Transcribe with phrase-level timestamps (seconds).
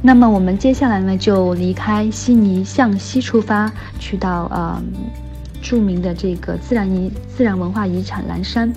[0.00, 4.80] 那么我们接下来呢，就离开悉尼，向西出发，去到呃
[5.60, 8.72] 著名的这个自然遗自然文化遗产蓝山。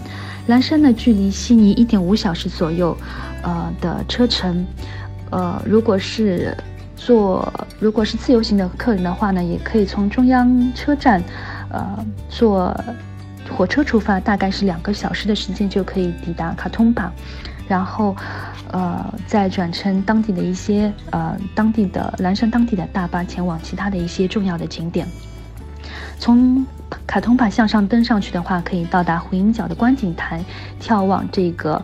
[0.48, 2.98] 蓝山呢，距离悉尼一点五小时左右，
[3.44, 4.66] 呃的车程。
[5.30, 6.58] 呃，如果是
[6.96, 11.24] 坐如果是自由行的客人的话呢，也可以从中央车站，
[11.70, 12.76] 呃坐
[13.56, 17.14] 火车出发，大概是两个小时的时间就可以抵达卡通巴。
[17.72, 18.14] 然后，
[18.70, 25.08] 呃，再转乘当地的一些呃当地的蓝山当地的大巴前往其他的一些重要的景点。
[26.20, 26.66] 从
[27.08, 30.44] 卡通帕向上登上去的话，可以到达回音角的观景台，
[30.82, 31.82] 眺望这个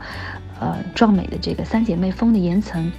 [0.60, 2.92] 呃壮美的这个三姐妹峰的岩层。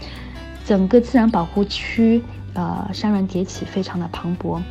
[0.64, 2.22] 整个自然保护区
[2.54, 4.62] 呃山峦叠起，非常的磅礴。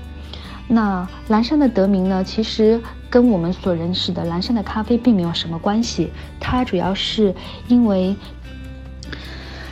[0.69, 6.11] 那蓝山的得名呢，其实跟我们所认识的蓝山的咖啡并没有什么关系。
[6.41, 7.33] 它主要是
[7.69, 8.13] 因为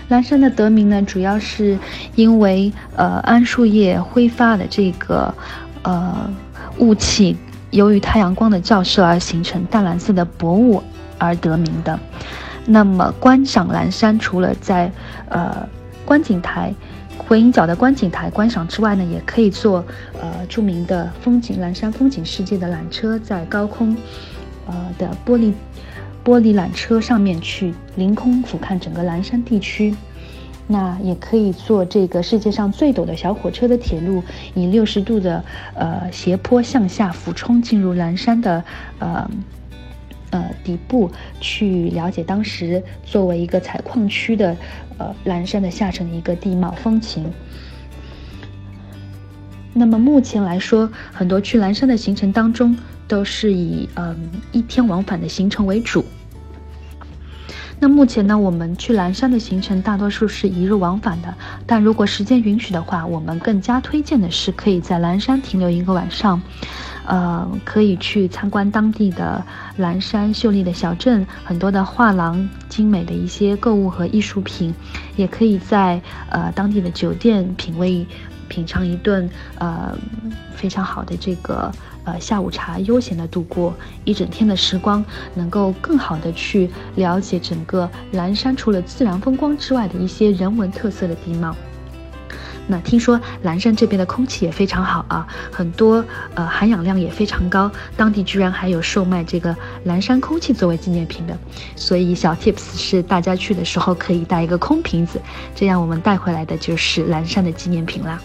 [0.08, 1.77] 蓝山的得名呢，主要是
[2.16, 5.33] 因为呃桉树叶挥发的这个
[5.83, 6.31] 呃
[6.80, 7.36] 雾气，
[7.72, 10.81] 由于太阳光的照射而形成淡蓝色的薄雾
[11.17, 12.00] 而得名的。
[12.66, 14.89] 那么观赏蓝山，除了在
[15.27, 15.67] 呃
[16.05, 16.73] 观景台。
[17.17, 19.83] 回音角的观景台观赏之外呢，也可以坐
[20.21, 23.95] 呃著名的风景蓝山风景世界的缆车，在高空
[24.67, 25.53] 呃的玻璃
[26.23, 29.95] 玻璃缆车上面去凌空俯瞰整个蓝山地区。
[30.67, 35.43] 那也可以坐这个世界上最陡的小火车的铁路，以六十度的
[35.75, 38.63] 呃斜坡向下俯冲进入蓝山的
[38.99, 39.30] 呃。
[40.36, 44.58] 呃，底部去了解当时作为一个采矿区的
[44.97, 47.31] 呃蓝山的下沉的一个地貌风情。
[49.73, 52.77] 那么目前来说，很多去蓝山的行程当中
[53.08, 56.03] 都是以嗯一天往返的行程为主。
[57.80, 61.33] 那目前呢，我们去蓝山的行程大多数是一日往返的，
[61.66, 66.42] 但如果时间允许的话，我们更加推荐的是可以在蓝山停留一个晚上。
[67.08, 69.43] 呃，可以去参观当地的
[69.77, 74.73] 蓝山秀丽的小镇，很多的画廊、精美的一些购物和艺术品，
[75.16, 78.05] 也可以在呃当地的酒店品味、
[78.48, 79.30] 品尝一顿
[79.60, 79.95] 呃
[80.55, 81.71] 非常好的这个
[82.05, 83.73] 呃下午茶，悠闲的度过
[84.04, 85.04] 一整天的时光，
[85.36, 91.55] 能够更好的去了解整个蓝山除了自然风光之外的一些人文特色的地貌。
[92.67, 96.03] 那听说蓝山这边的空气也非常好啊，很多
[96.33, 101.37] 呃含氧量也非常高，当地居然还有售卖这个蓝山空气作为纪念品的，
[101.75, 105.21] 所以小 tips 是大家去的时候可以带一个空瓶子，
[105.54, 108.20] 这样我们带回来的就是蓝山的纪念品啦。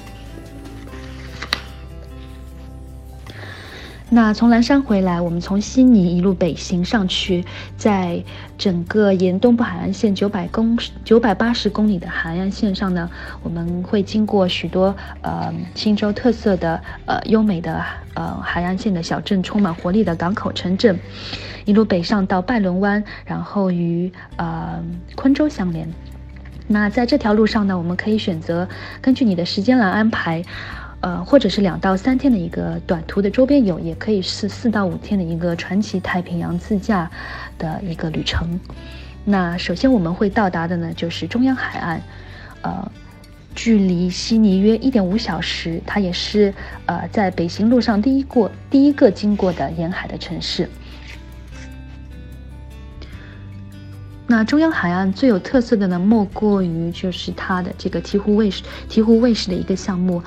[4.12, 7.44] 那从蓝山回来，我们从悉尼一路北行上去，
[7.76, 8.20] 在
[8.58, 13.08] 整个沿东部海岸线九百公九百八十公里的海岸线上呢，
[13.44, 17.80] 我们会经过许多呃新州特色的呃优美的
[18.14, 20.98] 呃海岸线的小镇，充满活力的港口城镇，
[21.64, 24.82] 一路北上到拜伦湾，然后与呃
[25.14, 25.88] 昆州相连。
[26.66, 28.68] 那在这条路上呢，我们可以选择
[29.00, 30.42] 根据你的时间来安排。
[31.00, 37.10] 呃，或者是两到三天的一个短途的周边游，也可以是四到五天的一个传奇太平洋自驾
[37.56, 38.60] 的一个旅程。
[39.24, 42.02] 那首先我们会到达的呢，就是中央海岸，
[42.60, 42.90] 呃，
[43.54, 46.52] 距离悉尼约一点五小时，它也是
[46.84, 50.68] 呃在北行路上第一过第一个经过的沿海的城市。
[54.26, 60.22] 那中央海岸最有特色的呢，莫过于就是它的这个鹈鹕卫视鹈鹕卫视的一个项目。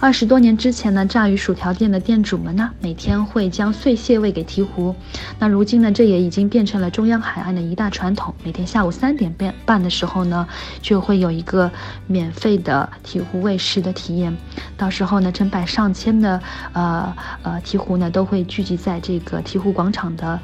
[0.00, 4.94] 二十多年之前呢，炸鱼薯条店的店主们呢，每天会将碎蟹喂给鹈鹕。
[5.40, 8.32] 那如今呢，这也已经变成了中央海岸的一大传统。
[8.44, 10.46] 每天下午三点半半的时候呢，
[10.80, 11.68] 就会有一个
[12.06, 14.36] 免费的鹈鹕喂食的体验。
[14.76, 16.40] 到时候呢，成百上千的
[16.72, 20.38] 呃呃鹈鹕呢，都会聚集在这个鹈鹕广场的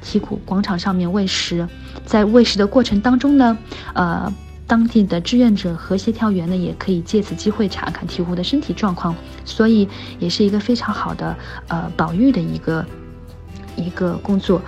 [0.00, 1.68] 鹈鹕广场上面喂食。
[2.04, 3.58] 在喂食的过程当中呢，
[3.94, 4.32] 呃。
[4.66, 9.14] 当地的志愿者和协调员呢，也可以借此机会查看鹈鹕的身体状况，
[9.44, 11.36] 所以也是一个非常好的
[11.68, 12.84] 呃保育的一个
[13.76, 14.60] 一个工作。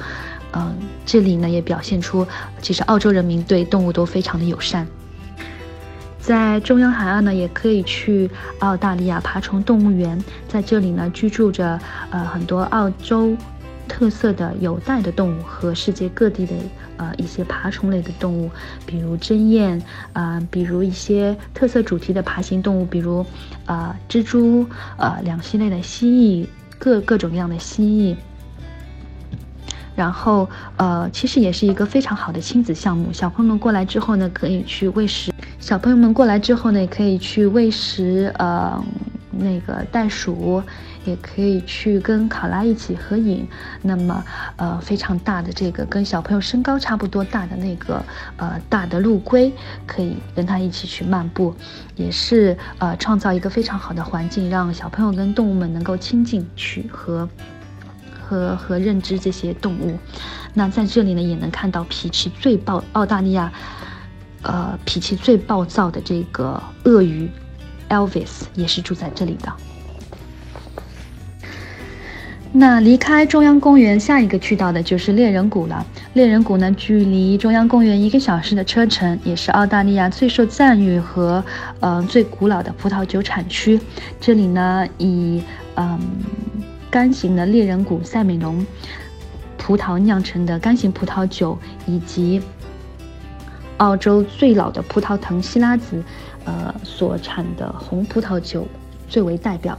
[0.52, 0.74] 嗯，
[1.04, 2.26] 这里呢也表现出，
[2.62, 4.86] 其实澳洲人民对动物都非常的友善。
[6.20, 8.30] 在中央海岸呢，也可以去
[8.60, 11.78] 澳大利亚爬虫动物园，在这里呢居住着
[12.10, 13.36] 呃很多澳洲。
[13.88, 16.54] 特色的有袋的动物和世界各地的
[16.98, 18.50] 呃一些爬虫类的动物，
[18.86, 19.80] 比如针鼹
[20.12, 23.24] 啊，比如一些特色主题的爬行动物，比如
[23.64, 24.66] 啊蜘蛛
[24.98, 26.46] 呃两栖类的蜥蜴，
[26.78, 28.16] 各各种各样的蜥蜴。
[29.96, 33.12] 然后呃，其实也是一个非常好的亲子项目。
[33.12, 35.32] 小朋友们过来之后呢，可以去喂食。
[35.58, 38.80] 小朋友们过来之后呢，也可以去喂食呃
[39.32, 40.62] 那个袋鼠，
[41.04, 43.46] 也可以去跟考拉一起合影。
[43.82, 44.24] 那么
[44.56, 48.02] 呃非常大的这个跟小朋友身高差不多大的那个
[48.36, 49.52] 呃大的陆龟，
[49.86, 51.54] 可以跟他一起去漫步，
[51.96, 57.28] 也是呃创造一个非常好的环境，让小朋友跟动物们能够亲近去和。
[58.30, 59.96] 和和认知这些动物，
[60.52, 63.50] 那在这里呢，也能看到脾气最暴，澳大利亚，
[64.42, 67.26] 呃，脾气最暴躁的这个鳄鱼
[67.88, 69.50] ，Elvis 也是住在这里的。
[72.58, 75.86] 那离开中央公园，下一个去到的就是猎人谷了。
[76.14, 81.44] 猎人谷呢，距离中央公园一个小时的车程，也是澳大利亚最受赞誉和
[81.78, 83.80] 呃最古老的葡萄酒产区。
[84.20, 85.40] 这里呢，以
[85.76, 85.98] 嗯。
[86.90, 88.64] 干型的猎人谷赛美隆
[89.58, 92.40] 葡萄酿成的干型葡萄酒，以及
[93.76, 96.02] 澳洲最老的葡萄藤希拉子，
[96.46, 98.66] 呃所产的红葡萄酒
[99.06, 99.76] 最为代表。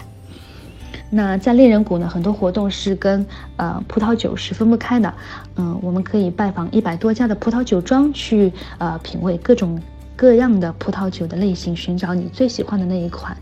[1.10, 3.26] 那在猎人谷呢，很多活动是跟
[3.58, 5.14] 呃葡萄酒是分不开的。
[5.56, 9.82] 嗯，我们可以拜访一百多家的葡萄酒庄，去呃品味各种
[10.16, 13.36] 各样的葡萄酒的类型，寻找你最喜欢的那一款。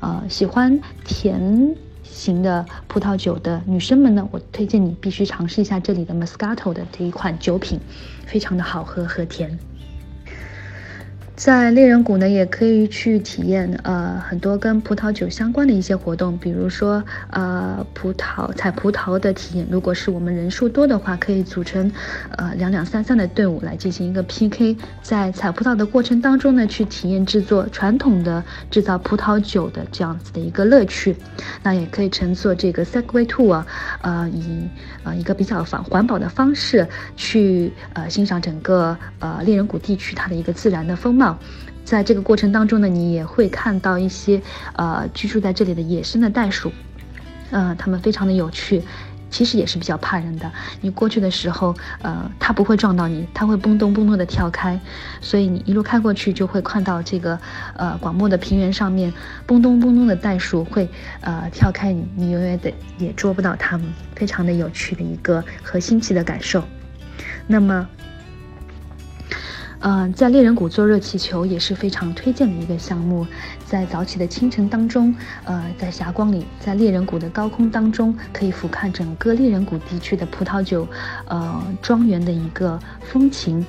[0.00, 1.74] 呃，喜欢甜。
[2.04, 7.80] 型的葡萄酒的女生们呢，我推荐你必须尝试一下这里的 Moscato 的这一款酒品，
[8.24, 9.58] 非常的好喝和甜。
[11.36, 19.66] 在猎人谷呢，也可以去体验呃很多跟葡萄酒相关的一些活动，比如说呃葡萄采葡萄的体验。
[19.68, 21.90] 如果是我们人数多的话，可以组成
[22.38, 31.16] 呃两两三三的队伍来进行一个 PK，在采葡萄的过程当中呢，去体验制作传统的制造葡萄酒的这样子的一个乐趣。
[31.64, 33.64] 那也可以乘坐这个 Segway Tour，
[34.02, 34.68] 呃以
[35.02, 41.23] 呃一个比较环环保的方式去呃欣赏整个呃猎人谷地区它的一个自然的风貌。
[41.84, 44.40] 在这个过程当中呢，你也会看到一些
[44.74, 46.72] 呃居住在这里的野生的袋鼠，
[47.50, 48.82] 呃，它们非常的有趣，
[49.28, 50.50] 其实也是比较怕人的。
[50.80, 54.80] 你过去的时候，呃，它不会撞到你，它会蹦咚蹦咚的跳开，
[55.20, 57.38] 所以你一路开过去就会看到这个
[57.76, 59.12] 呃广漠的平原上面
[59.46, 60.88] 蹦咚蹦咚的袋鼠会
[61.20, 63.86] 呃跳开你，你永远得也捉不到它们，
[64.16, 66.64] 非常的有趣的一个和新奇的感受。
[67.46, 67.86] 那么。
[69.86, 73.26] 嗯，在猎人谷坐热气球也是非常推荐的一个项目。
[73.66, 75.14] 在早起的清晨当中，
[75.44, 80.88] 呃，在霞光里，在猎人谷的高空当中，可以俯瞰整个猎人谷地区的葡萄酒，
[81.28, 83.62] 呃，庄园的一个风情。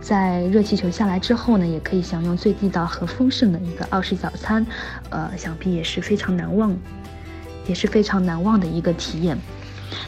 [0.00, 4.64] 在热气球下来之后呢，也可以享用最地道和丰盛的一个澳式早餐，
[5.10, 6.74] 呃，想必也是非常难忘，
[7.66, 9.36] 也是非常难忘的一个体验。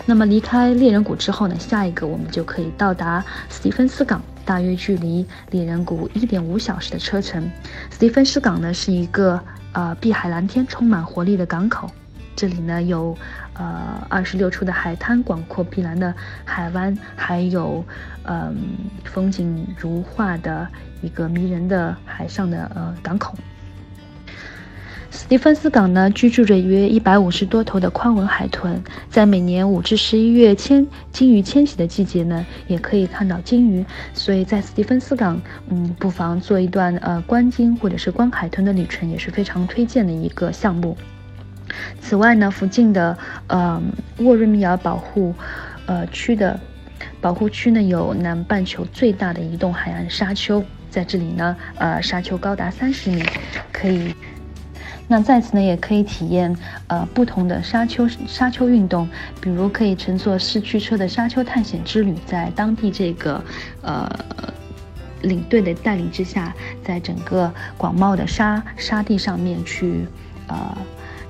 [0.06, 4.22] 那么离开猎人谷之后呢，下一个我们就可以到达斯蒂芬斯港。
[4.50, 7.48] 大约距离猎人谷一点五小时的车程。
[7.88, 11.88] 斯蒂芬斯港呢是一个呃碧海蓝天、充满活力的港口。
[12.34, 13.16] 这里呢有
[13.54, 16.12] 呃二十六处的海滩、广阔碧蓝的
[16.44, 17.84] 海湾，还有
[18.24, 18.56] 嗯
[19.04, 20.66] 风景如画的
[21.00, 23.36] 一个迷人的海上的呃港口。
[25.10, 28.80] 斯蒂芬斯港呢，居住着约一百五十多头的宽吻海豚，
[29.10, 33.84] 在每年五至十一月迁鲸鱼迁徙的季节呢，也可以看到鲸鱼。
[34.14, 40.96] 所以在斯蒂芬斯港，嗯，不妨做一段呃观鲸或者是观海豚的旅程，也是非常推荐的一个项目。
[42.00, 43.18] 此外呢，附近的
[43.48, 43.82] 呃
[44.18, 45.34] 沃瑞米尔保护
[45.86, 46.58] 呃区的
[47.20, 53.24] 保护区呢，有南半球最大的移动海岸沙丘，在这里呢，呃，沙丘高达三十米，
[53.72, 54.14] 可以。
[55.12, 59.08] 那在此呢，也可以体验呃不同的沙丘沙丘运动，
[59.40, 63.42] 比如可以乘坐四驱车的沙丘探险之旅，在当地这个
[63.82, 64.08] 呃
[65.22, 70.06] 领队的带领之下，在整个广袤的沙沙地上面去
[70.46, 70.78] 呃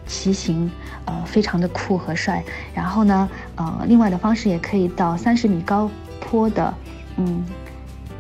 [0.07, 0.71] 骑行，
[1.07, 2.45] 呃非常的酷和帅。
[2.75, 6.75] 然后呢，呃另外的方式也可以到三十米高坡的
[7.17, 7.43] 嗯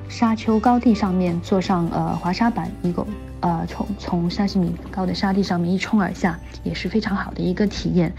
[0.08, 3.06] 沙丘高地上面坐上呃滑沙板，一共。
[3.40, 8.12] 呃，从从三十米高的沙地上面一冲而下，也是非常好的一个体验。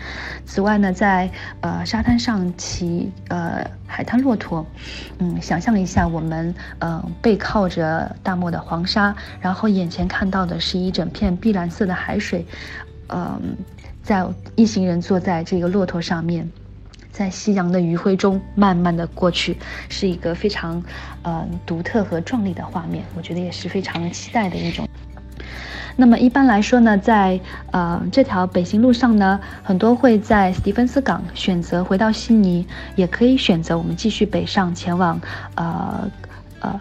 [0.46, 1.30] 此外呢，在
[1.62, 4.66] 呃沙滩上骑呃海滩骆驼，
[5.20, 12.44] 嗯，想象一下我们呃背靠着大漠的黄沙，然后眼前看到的是一整片碧蓝色的海水，
[13.10, 13.56] 嗯，
[14.01, 14.25] 在
[14.56, 16.50] 一行人坐在这个骆驼上面，
[17.12, 19.56] 在夕阳的余晖中慢慢的过去，
[19.88, 20.84] 是一个非常
[21.22, 23.04] 呃独特和壮丽的画面。
[23.16, 24.88] 我觉得也是非常期待的一种。
[25.96, 27.39] 那么一般来说呢，在
[27.72, 32.65] 呃这条北行路上呢，很多会在斯蒂芬斯港选择回到悉尼，
[32.96, 35.20] 也可以选择我们继续北上前往
[35.56, 36.10] 呃
[36.60, 36.80] 呃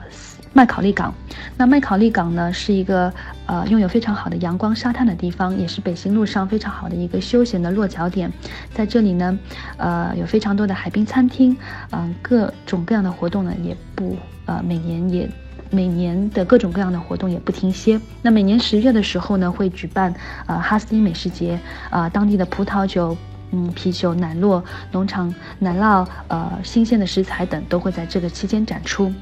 [0.52, 1.12] 麦考利港。
[1.56, 3.12] 那麦考利港呢，是一个
[3.46, 8.32] 呃拥有非常好的阳光沙滩的地方，也是北行路上非常好的一个休闲的落脚点。
[8.72, 9.38] 在这里呢，
[9.76, 11.56] 呃有非常多的海滨餐厅，
[11.90, 15.28] 嗯各种各样的活动呢也不呃每年也。
[15.70, 18.00] 每年的各种各样的活动也不停歇。
[18.22, 20.12] 那每年十月的时候呢，会举办
[20.46, 21.58] 呃哈斯汀美食节，
[21.90, 23.16] 呃当地的葡萄酒、
[23.52, 24.62] 嗯啤酒、奶酪、
[24.92, 29.12] 农场奶酪、呃新鲜的食材等都会在这个期间展出。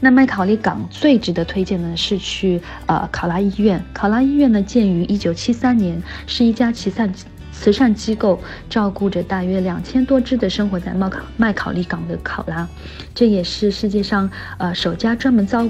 [0.00, 3.82] 那麦考利港最值得推荐的是去呃考拉医院。
[3.92, 7.12] 考拉医院呢，建于一九七三年，是一家慈善。
[7.60, 12.66] 慈善机构照顾着大约两千多只的生活在麦考麦考利港的考拉，
[13.12, 15.66] 这也是世界上呃首家专门照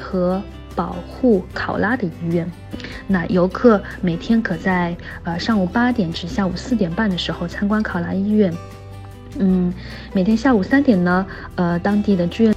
[0.00, 0.40] 和
[0.76, 2.48] 保护考拉的医院。
[3.08, 8.54] 那游客每天可在呃上午八点至下午四点半的时候参观考拉医院。
[9.38, 9.74] 嗯，
[10.12, 11.26] 每天下午三点呢，
[11.56, 12.54] 呃，当地的志愿。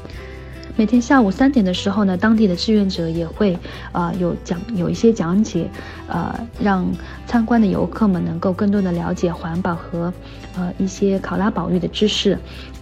[0.76, 3.56] 每天下午三点的时候呢，当地的志愿者也会，
[3.92, 5.70] 呃，有讲有一些讲解，
[6.08, 6.92] 呃，让
[7.28, 10.12] 参观的游客们能够更多的了解环保和，
[10.58, 12.36] 呃，一些考拉保育的知识，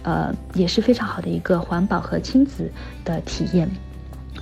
[0.04, 2.70] 呃，也是非常好的一个环保和亲子
[3.04, 3.70] 的体验。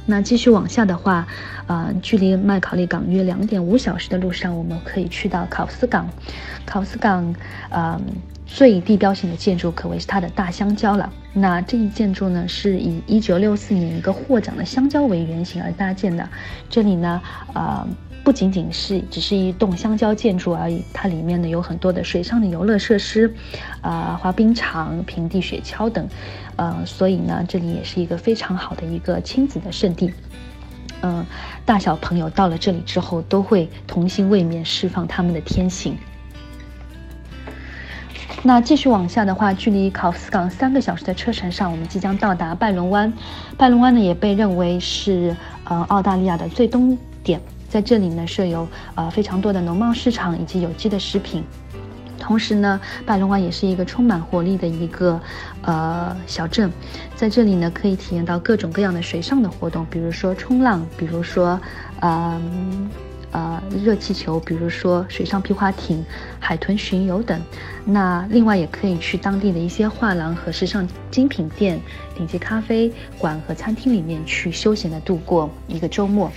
[0.07, 1.27] 那继续往下的话，
[1.67, 6.09] 呃，距离麦考利港约两点五小时的路上，我们可以去到考斯港。
[6.65, 7.35] 考斯港，
[7.71, 8.01] 呃。
[8.53, 11.11] 最地标性的建筑可谓是它的大香蕉了。
[11.33, 16.29] 那这一建筑呢，是以1964年一个获奖的香蕉为原型而搭建的。
[16.69, 17.23] 这里呢，
[17.55, 17.87] 呃，
[18.25, 23.33] 不仅仅是只是一栋香蕉建筑而已，它里面呢有很多的水上的游乐设施，
[23.83, 26.07] 呃，滑冰场、平地雪橇等，
[26.57, 30.13] 呃，所以呢，这里也是一个非常好的一个亲子的圣地。
[31.03, 31.25] 嗯，
[31.65, 35.97] 大小朋友到了这里之后，都会童心未泯，释放他们的天性。
[38.43, 43.13] 那继续往下的话，距离考斯港三个小时的车程上，我们即将到达拜伦湾。
[43.59, 51.45] 拜伦湾呢，也被认为是呃澳大利亚的最东点，在这里呢设有呃非常多的农贸市场以及有机的食品。
[52.19, 55.21] 同时呢，拜伦湾也是一个充满活力的一个
[55.61, 56.73] 呃小镇，
[57.15, 61.61] 在这里呢可以体验到各种各样的水上的活动，比如说冲浪，比如说
[62.01, 62.11] 嗯。
[62.33, 62.41] 呃，
[63.33, 66.05] 呃热气球，比如说水上皮划艇、
[66.39, 67.41] 海豚巡游等。
[67.85, 71.81] 那另外也可以去当地的一些画廊和时尚精品店、
[72.17, 76.31] 顶级咖啡馆和餐厅里面去休闲的度过一个周末。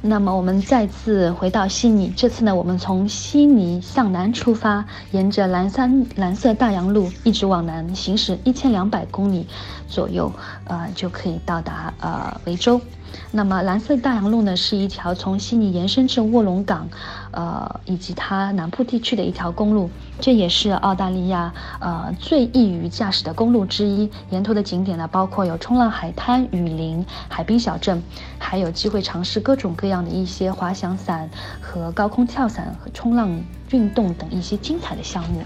[0.00, 9.48] 那么我们再次回到悉尼，这次呢，我们从悉尼向南出发，沿着蓝山蓝色大洋路一直往南行驶一千两百公里
[9.88, 10.32] 左右，
[10.66, 12.80] 呃，就可以到达呃维州。
[13.30, 16.88] 那么，蓝色大洋路呢，是一条从悉尼延伸至卧龙岗，
[17.30, 19.90] 呃，以及它南部地区的一条公路。
[20.20, 24.10] 这也是澳大利亚呃最易于驾驶的公路之一。
[24.30, 28.02] 沿途的景点呢，包括有冲浪海滩、雨林、海滨小镇，
[28.38, 31.28] 还有机会尝试各种各样的一些滑翔伞
[31.60, 35.42] 和高空跳伞和冲浪运动等一些精彩的项目。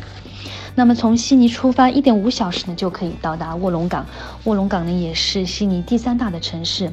[0.75, 4.07] 那么，从悉尼出发，一点五小时呢就可以到达卧龙岗。
[4.45, 6.91] 卧龙岗呢，也是悉尼第三大的城市。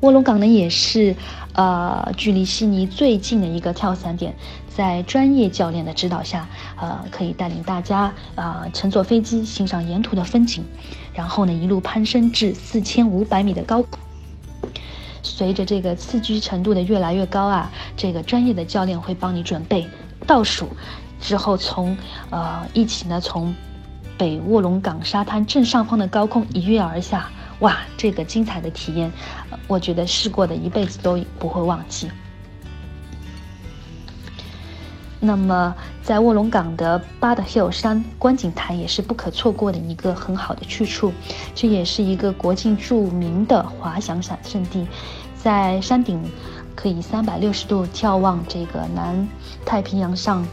[0.00, 1.16] 卧龙岗呢，也是，
[1.54, 4.32] 呃，距离悉尼最近的一个跳伞点，
[4.68, 6.46] 在专业教练的指导下，
[6.80, 10.64] 呃，可以带领大家啊乘坐飞机欣赏沿途的风景，
[11.12, 13.84] 然后呢一路攀升至四千五百米的高。
[15.24, 19.84] 随着这个刺激程度的越来越高啊，这个专业的教练会帮你准备
[20.28, 20.68] 倒数，
[21.20, 21.96] 之后从
[22.30, 23.52] 呃一起呢从
[24.16, 27.28] 北卧龙岗沙滩正上方的高空一跃而下。
[27.60, 29.10] 哇，这个精彩的体验，
[29.68, 32.10] 我觉得试过的一辈子都不会忘记。
[35.20, 41.12] 那么，在卧龙岗的巴德 hill 山观景台也是不可错过的一个很好的去处，
[41.56, 44.86] 这也是一个国际著名的滑翔伞圣地，
[45.36, 46.22] 在山顶
[46.76, 49.28] 可以三百六十度眺望这个南
[49.66, 50.46] 太平洋上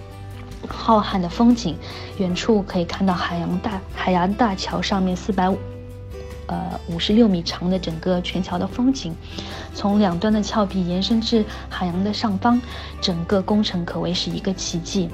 [0.67, 1.77] 浩瀚的风景，
[2.17, 5.60] 远处可以看到海洋大海洋大桥上面四百五。
[6.48, 9.16] 呃，五十六米长的整个全桥的风景，
[9.74, 12.62] 从两端的峭壁延伸至海洋的上方，
[13.02, 15.10] 整个工程可谓是一个奇迹。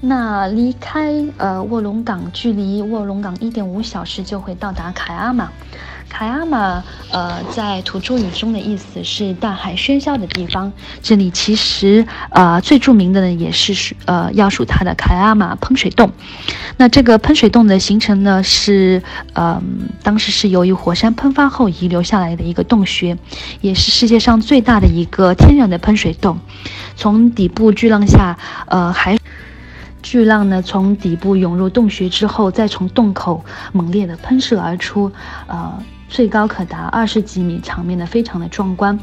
[0.00, 5.50] 那离开呃卧龙岗，距离卧龙岗一点五小时就会到达凯阿玛。
[6.16, 6.80] 凯阿玛，
[7.10, 10.72] 呃，在土著语中的意思是大海喧嚣的地方。
[11.02, 16.12] 这里其实，呃，最著名的呢，也是属呃，要数它的凯阿玛喷水洞。
[16.76, 19.02] 那这个喷水洞的形成呢，是
[19.32, 19.60] 呃，
[20.04, 23.18] 当时是由于火山喷发后遗留下来的一个洞穴，
[23.60, 26.38] 也是世界上最大的一个天然的喷水洞。
[26.94, 29.18] 从底部巨浪下，呃，海
[30.00, 35.10] 巨浪呢从底部涌入洞穴之后，再从洞口猛烈的喷射而出，
[35.48, 35.82] 呃。
[36.08, 38.98] 最高可达二十几米，场面呢非常的壮观。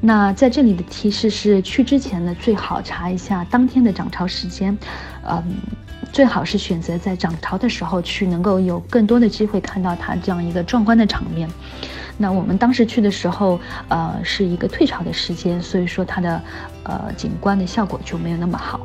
[0.00, 4.76] 那在这里的提示是，去之前呢最好查一下当天的涨潮时间，
[5.28, 5.42] 嗯，
[6.12, 11.48] 最好是选择在涨潮的时候去，能够有更多的机会看到它这样一个壮观的场面。
[12.16, 16.40] 那我们当时去的时候，呃，是一个退潮的时间，所以说它的
[16.84, 18.80] 呃景观的效果就没有那么好。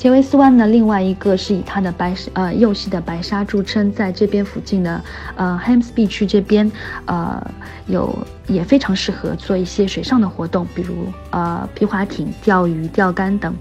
[0.00, 4.98] 杰维斯湾呢，另外一个是以它的白呃幼细的白沙著称，在这边附近的
[5.36, 6.72] 呃 Hamsby 区这边，
[7.04, 7.38] 呃
[7.86, 10.94] 有也非常适合做一些水上的活动，比如
[11.32, 13.54] 呃皮划艇、钓鱼、钓竿等。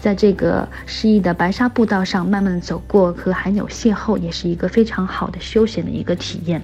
[0.00, 6.62] 在这个诗意的白沙步道上慢慢走过，和海鸟邂逅，也是一个非常好的休闲的一个体验。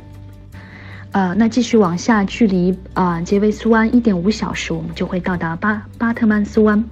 [1.13, 6.85] 呃，那继续往下，距离啊杰维斯湾一点五小时，我们就会到达巴巴特曼斯湾。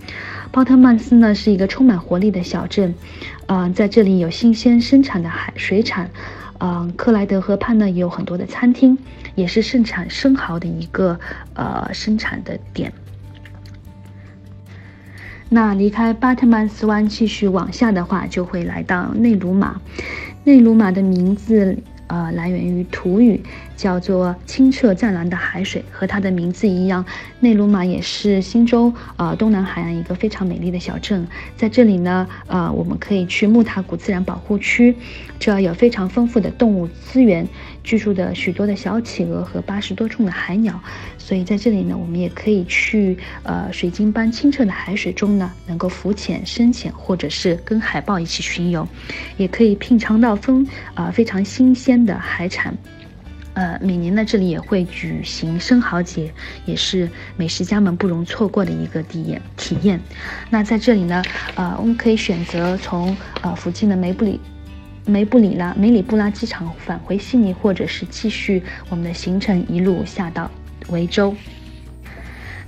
[0.50, 2.94] 巴特曼斯呢是一个充满活力的小镇，
[3.46, 6.10] 呃，在这里有新鲜生产的海水产，
[6.58, 8.96] 嗯，克莱德河畔呢也有很多的餐厅，
[9.34, 11.20] 也是盛产生蚝的一个
[11.52, 12.90] 呃生产的点。
[15.50, 19.78] 那离开巴特曼斯湾，继续往下的话，就会来到内鲁马。
[20.42, 21.76] 内鲁马的名字。
[22.08, 23.42] 呃，来源于土语，
[23.76, 27.04] 叫做清澈湛蓝的海水，和它的名字一样，
[27.40, 31.26] 内鲁马也是新州呃东南海岸一个非常美丽的小镇。
[31.56, 34.94] 在这里呢，呃，我们可以去木塔谷自然保护区，
[35.38, 37.46] 这有非常丰富的动物资源。
[37.86, 40.82] 居住的许多的小企鹅和八十多种的海鸟，
[41.16, 48.86] 所以在这里呢，我们也可以去呃水晶般清澈的海水中呢，能够浮潜、深潜，或者是跟海豹一起巡游，
[49.36, 52.76] 也可以品尝到丰啊非常新鲜的海产。
[53.54, 60.00] 呃，每年呢这里也会举行生蚝节，也是美食家们不容错过的一个体验体验。
[60.50, 61.22] 那在这里呢，
[61.54, 64.40] 呃，我们可以选择从呃附近的梅布里。
[65.06, 70.50] 梅布里拉、梅里布拉机场返回悉尼，或者是继续我们的行程一路下到
[70.88, 71.34] 维州。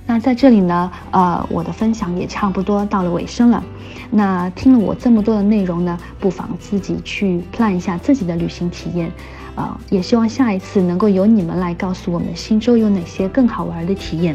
[0.05, 3.63] 那在这里呢，呃，我的分享也差不多到了尾声了。
[4.09, 9.11] 那听了我这么多的内容呢，不妨自己去 plan 一下自己的旅行体验。
[9.55, 14.33] 啊，也希望下一次能够由你们来告诉我们新州有哪些更好玩的体验。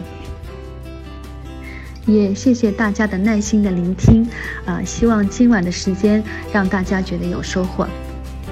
[2.07, 4.27] 也谢谢大家的耐心的聆听，
[4.67, 7.87] 啊，希望今晚的时间让大家觉得有收获，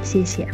[0.03, 0.49] 谢谢。